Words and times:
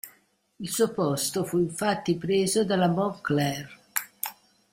Il 0.59 0.67
suo 0.67 0.91
posto 0.93 1.43
fu 1.43 1.59
infatti 1.59 2.17
preso 2.17 2.65
dalla 2.65 2.87
Montclair. 2.87 3.69